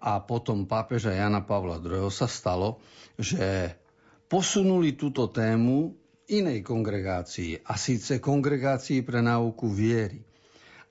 a 0.00 0.12
potom 0.24 0.64
pápeža 0.64 1.12
Jana 1.12 1.44
Pavla 1.44 1.76
II. 1.76 2.08
sa 2.08 2.24
stalo, 2.24 2.80
že 3.20 3.76
posunuli 4.32 4.96
túto 4.96 5.28
tému 5.28 5.92
inej 6.32 6.64
kongregácii, 6.64 7.68
a 7.68 7.76
síce 7.76 8.16
kongregácii 8.16 9.04
pre 9.04 9.20
náuku 9.20 9.68
viery. 9.68 10.24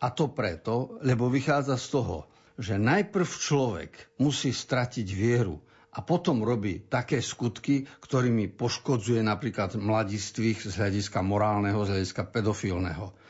A 0.04 0.14
to 0.14 0.30
preto, 0.30 1.02
lebo 1.02 1.26
vychádza 1.32 1.82
z 1.82 1.88
toho, 1.90 2.18
že 2.62 2.78
najprv 2.78 3.26
človek 3.26 3.92
musí 4.22 4.54
stratiť 4.54 5.08
vieru 5.10 5.58
a 5.96 6.04
potom 6.04 6.44
robí 6.44 6.86
také 6.86 7.18
skutky, 7.18 7.88
ktorými 8.04 8.52
poškodzuje 8.54 9.26
napríklad 9.26 9.74
mladistvých 9.80 10.70
z 10.70 10.74
hľadiska 10.76 11.20
morálneho, 11.26 11.82
z 11.82 11.98
hľadiska 11.98 12.30
pedofilného. 12.30 13.26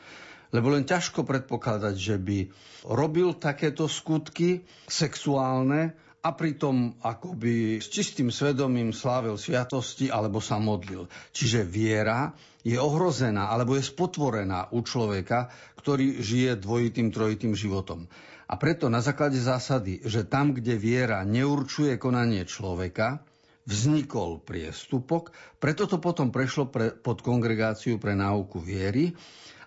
Lebo 0.56 0.72
len 0.72 0.88
ťažko 0.88 1.28
predpokladať, 1.28 1.94
že 2.00 2.16
by 2.16 2.48
robil 2.88 3.36
takéto 3.36 3.84
skutky 3.92 4.64
sexuálne 4.88 5.92
a 6.24 6.32
pritom 6.32 6.96
akoby 7.04 7.76
s 7.76 7.92
čistým 7.92 8.32
svedomím 8.32 8.96
slávil 8.96 9.36
sviatosti 9.36 10.08
alebo 10.08 10.40
sa 10.40 10.56
modlil. 10.56 11.12
Čiže 11.36 11.68
viera 11.68 12.32
je 12.64 12.80
ohrozená 12.80 13.52
alebo 13.52 13.76
je 13.76 13.84
spotvorená 13.84 14.72
u 14.72 14.80
človeka, 14.80 15.52
ktorý 15.76 16.24
žije 16.24 16.56
dvojitým, 16.56 17.12
trojitým 17.12 17.52
životom. 17.52 18.08
A 18.48 18.56
preto 18.56 18.88
na 18.88 19.04
základe 19.04 19.36
zásady, 19.36 20.00
že 20.08 20.24
tam, 20.24 20.56
kde 20.56 20.80
viera 20.80 21.20
neurčuje 21.22 22.00
konanie 22.00 22.48
človeka, 22.48 23.20
vznikol 23.66 24.42
priestupok, 24.42 25.34
preto 25.58 25.90
to 25.90 25.98
potom 25.98 26.30
prešlo 26.30 26.70
pre, 26.70 26.94
pod 26.94 27.22
kongregáciu 27.22 27.98
pre 27.98 28.14
náuku 28.14 28.62
viery 28.62 29.14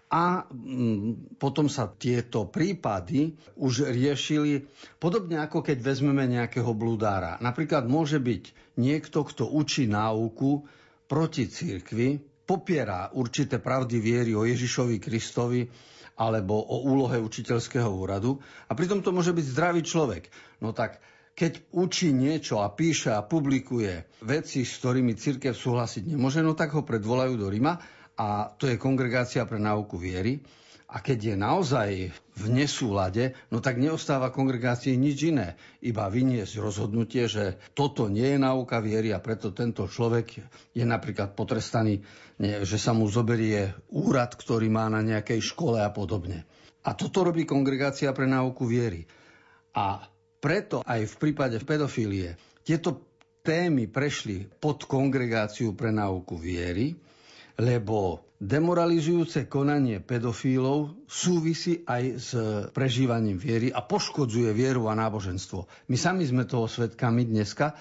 a 0.10 0.42
mm, 0.50 1.38
potom 1.38 1.70
sa 1.70 1.86
tieto 1.86 2.50
prípady 2.50 3.38
už 3.62 3.94
riešili 3.94 4.66
podobne 4.98 5.38
ako 5.38 5.62
keď 5.62 5.78
vezmeme 5.86 6.26
nejakého 6.26 6.74
blúdára. 6.74 7.38
Napríklad 7.38 7.86
môže 7.86 8.18
byť 8.18 8.74
niekto, 8.82 9.22
kto 9.22 9.46
učí 9.54 9.86
náuku 9.86 10.66
proti 11.06 11.46
cirkvi, 11.46 12.18
popiera 12.42 13.14
určité 13.14 13.62
pravdy 13.62 14.02
viery 14.02 14.34
o 14.34 14.50
Ježišovi 14.50 14.98
Kristovi 14.98 15.70
alebo 16.18 16.58
o 16.58 16.90
úlohe 16.90 17.22
učiteľského 17.22 17.88
úradu 17.94 18.42
a 18.66 18.74
pritom 18.74 19.06
to 19.06 19.14
môže 19.14 19.30
byť 19.30 19.46
zdravý 19.46 19.86
človek. 19.86 20.26
No 20.66 20.74
tak 20.74 20.98
keď 21.38 21.72
učí 21.72 22.12
niečo 22.12 22.60
a 22.60 22.68
píše 22.74 23.14
a 23.16 23.24
publikuje 23.24 24.20
veci, 24.26 24.66
s 24.66 24.82
ktorými 24.82 25.16
církev 25.16 25.56
súhlasiť 25.56 26.10
nemôže, 26.10 26.44
no 26.44 26.58
tak 26.58 26.76
ho 26.76 26.84
predvolajú 26.84 27.40
do 27.40 27.48
Rima 27.48 27.80
a 28.20 28.52
to 28.52 28.68
je 28.68 28.76
kongregácia 28.76 29.48
pre 29.48 29.64
náuku 29.64 29.96
viery. 29.96 30.44
A 30.90 31.06
keď 31.06 31.20
je 31.32 31.36
naozaj 31.38 31.90
v 32.12 32.46
nesúlade, 32.50 33.38
no 33.54 33.62
tak 33.62 33.78
neostáva 33.78 34.34
kongregácii 34.34 34.98
nič 34.98 35.30
iné. 35.30 35.54
Iba 35.86 36.10
vyniesť 36.10 36.58
rozhodnutie, 36.58 37.30
že 37.30 37.62
toto 37.78 38.10
nie 38.10 38.36
je 38.36 38.40
náuka 38.42 38.82
viery 38.82 39.14
a 39.14 39.22
preto 39.22 39.54
tento 39.54 39.86
človek 39.86 40.42
je 40.74 40.82
napríklad 40.82 41.38
potrestaný, 41.38 42.02
že 42.42 42.78
sa 42.82 42.98
mu 42.98 43.06
zoberie 43.06 43.78
úrad, 43.94 44.34
ktorý 44.34 44.66
má 44.68 44.90
na 44.90 45.06
nejakej 45.06 45.46
škole 45.46 45.78
a 45.78 45.94
podobne. 45.94 46.50
A 46.82 46.98
toto 46.98 47.22
robí 47.22 47.46
kongregácia 47.46 48.10
pre 48.10 48.26
náuku 48.26 48.66
viery. 48.66 49.06
A 49.78 50.10
preto 50.42 50.82
aj 50.82 51.06
v 51.06 51.16
prípade 51.22 51.62
pedofílie 51.62 52.34
tieto 52.66 53.14
témy 53.46 53.86
prešli 53.86 54.50
pod 54.58 54.90
kongregáciu 54.90 55.78
pre 55.78 55.94
náuku 55.94 56.34
viery, 56.34 56.98
lebo 57.60 58.24
demoralizujúce 58.40 59.52
konanie 59.52 60.00
pedofílov 60.00 61.04
súvisí 61.12 61.84
aj 61.84 62.04
s 62.16 62.30
prežívaním 62.72 63.36
viery 63.36 63.68
a 63.68 63.84
poškodzuje 63.84 64.56
vieru 64.56 64.88
a 64.88 64.96
náboženstvo. 64.96 65.68
My 65.92 65.98
sami 66.00 66.24
sme 66.24 66.48
toho 66.48 66.72
svetkami 66.72 67.28
dneska, 67.28 67.76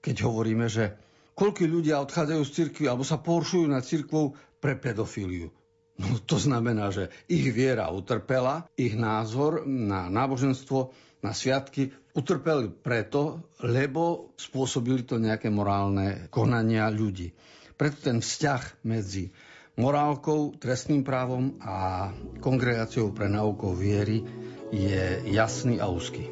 keď 0.00 0.16
hovoríme, 0.24 0.66
že 0.72 0.96
koľko 1.36 1.68
ľudia 1.68 2.00
odchádzajú 2.00 2.42
z 2.48 2.54
cirkvi 2.56 2.84
alebo 2.88 3.04
sa 3.04 3.20
poršujú 3.20 3.68
na 3.68 3.84
cirkvou 3.84 4.32
pre 4.58 4.80
pedofíliu. 4.80 5.52
No 5.98 6.16
to 6.24 6.40
znamená, 6.40 6.88
že 6.88 7.12
ich 7.28 7.44
viera 7.52 7.90
utrpela, 7.92 8.64
ich 8.78 8.96
názor 8.96 9.66
na 9.68 10.08
náboženstvo, 10.08 10.94
na 11.20 11.34
sviatky 11.34 11.90
utrpeli 12.14 12.70
preto, 12.70 13.50
lebo 13.66 14.32
spôsobili 14.38 15.02
to 15.02 15.18
nejaké 15.18 15.50
morálne 15.50 16.30
konania 16.30 16.86
ľudí. 16.88 17.34
Preto 17.78 18.10
ten 18.10 18.18
vzťah 18.18 18.82
medzi 18.82 19.30
morálkou, 19.78 20.58
trestným 20.58 21.06
právom 21.06 21.54
a 21.62 22.10
kongregáciou 22.42 23.14
pre 23.14 23.30
naukov 23.30 23.78
viery 23.78 24.26
je 24.74 25.22
jasný 25.30 25.78
a 25.78 25.86
úzky. 25.86 26.26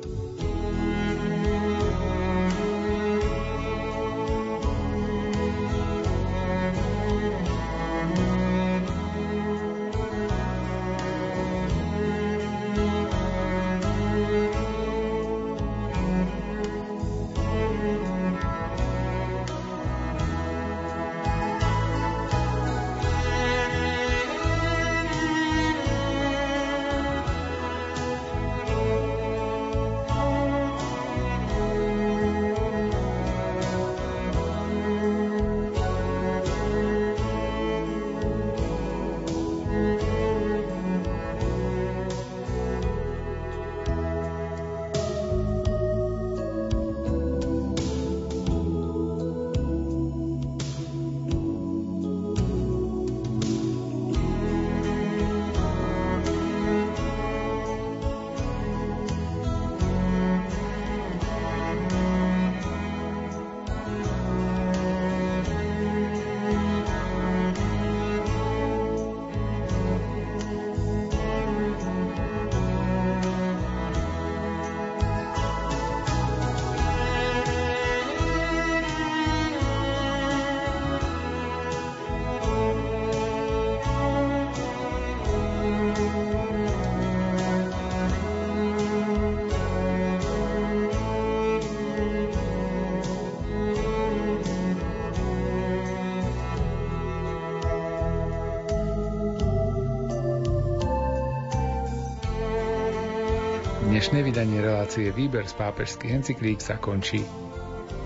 Dnešné 104.06 104.22
vydanie 104.22 104.62
relácie 104.62 105.10
Výber 105.10 105.50
z 105.50 105.58
pápežských 105.58 106.14
encyklík 106.14 106.62
sa 106.62 106.78
končí. 106.78 107.26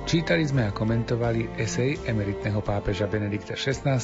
Čítali 0.08 0.48
sme 0.48 0.64
a 0.64 0.72
komentovali 0.72 1.60
esej 1.60 2.00
emeritného 2.08 2.64
pápeža 2.64 3.04
Benedikta 3.04 3.52
XVI. 3.52 4.00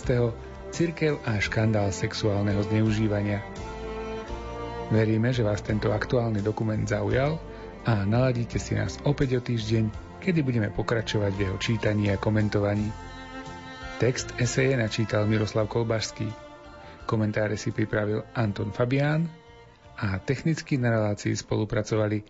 Cirkev 0.76 1.24
a 1.24 1.40
škandál 1.40 1.88
sexuálneho 1.88 2.60
zneužívania. 2.68 3.40
Veríme, 4.92 5.32
že 5.32 5.40
vás 5.40 5.64
tento 5.64 5.88
aktuálny 5.88 6.44
dokument 6.44 6.84
zaujal 6.84 7.40
a 7.88 8.04
naladíte 8.04 8.60
si 8.60 8.76
nás 8.76 9.00
opäť 9.08 9.40
o 9.40 9.40
týždeň, 9.40 9.88
kedy 10.20 10.44
budeme 10.44 10.68
pokračovať 10.68 11.32
v 11.32 11.42
jeho 11.48 11.56
čítaní 11.56 12.12
a 12.12 12.20
komentovaní. 12.20 12.92
Text 14.04 14.36
eseje 14.36 14.76
načítal 14.76 15.24
Miroslav 15.24 15.64
Kolbašský. 15.72 16.28
Komentáre 17.08 17.56
si 17.56 17.72
pripravil 17.72 18.20
Anton 18.36 18.68
Fabián 18.68 19.45
a 19.96 20.20
technicky 20.20 20.76
na 20.76 20.92
relácii 20.92 21.32
spolupracovali 21.32 22.20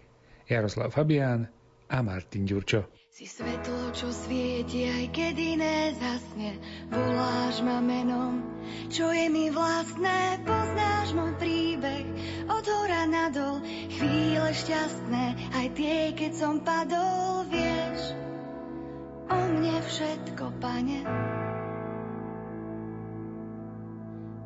Jaroslav 0.47 0.95
Fabián 0.95 1.51
a 1.91 1.99
Martin 2.03 2.47
Ďurčo. 2.47 2.87
Si 3.17 3.25
svetlo, 3.25 3.97
čo 3.97 4.13
svieti, 4.13 4.85
aj 4.85 5.09
keď 5.09 5.35
iné 5.41 5.77
zasne, 5.97 6.61
voláš 6.93 7.65
ma 7.65 7.81
menom, 7.81 8.45
čo 8.93 9.09
je 9.09 9.33
mi 9.33 9.49
vlastné, 9.49 10.45
poznáš 10.45 11.17
môj 11.17 11.33
príbeh, 11.41 12.05
od 12.45 12.65
hora 12.69 13.09
nadol, 13.09 13.65
chvíle 13.89 14.53
šťastné, 14.53 15.25
aj 15.49 15.67
tie, 15.81 16.13
keď 16.13 16.33
som 16.37 16.61
padol, 16.61 17.49
vieš, 17.49 18.13
o 19.33 19.39
mne 19.49 19.81
všetko, 19.81 20.45
pane. 20.61 21.01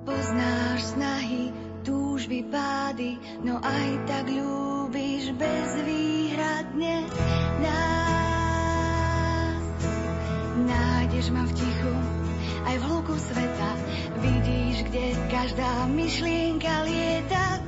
Poznáš 0.07 0.95
snahy, 0.95 1.51
túžby, 1.85 2.45
pády, 2.49 3.17
no 3.45 3.61
aj 3.61 3.89
tak 4.09 4.29
ľúbiš 4.29 5.33
bezvýhradne 5.37 7.05
nás. 7.65 9.63
Nájdeš 10.65 11.27
ma 11.33 11.45
v 11.49 11.53
tichu, 11.57 11.95
aj 12.69 12.77
v 12.77 12.83
hluku 12.85 13.15
sveta, 13.17 13.71
vidíš, 14.21 14.77
kde 14.93 15.17
každá 15.33 15.87
myšlienka 15.89 16.85
lieta 16.85 17.60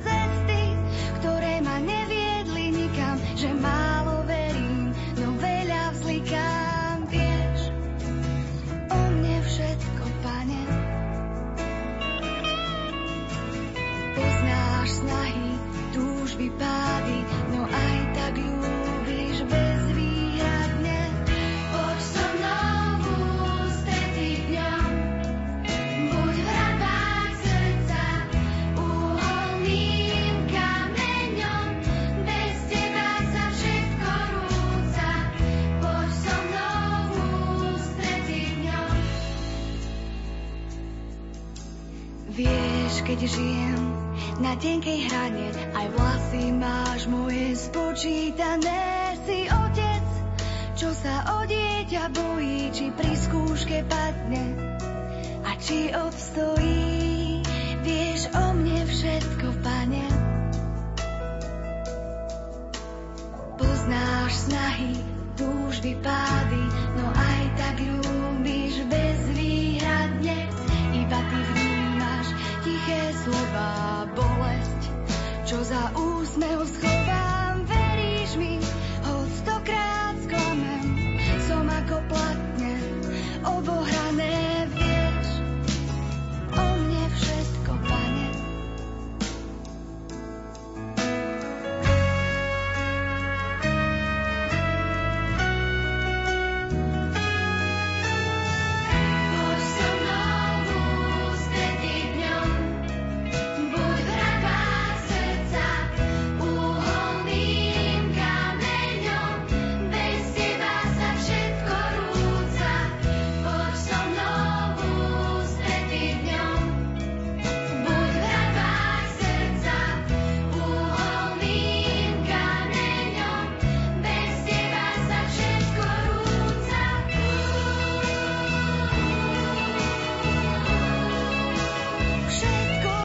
tenkej 44.63 45.11
hrane, 45.11 45.51
aj 45.75 45.87
vlasy 45.91 46.43
máš 46.55 47.01
moje 47.11 47.51
spočítané. 47.59 49.19
Si 49.27 49.51
otec, 49.51 50.05
čo 50.79 50.89
sa 50.95 51.35
o 51.35 51.43
dieťa 51.43 52.03
bojí, 52.15 52.71
či 52.71 52.87
pri 52.95 53.11
skúške 53.11 53.83
padne 53.91 54.55
a 55.43 55.51
či 55.59 55.91
obstojí. 55.91 56.82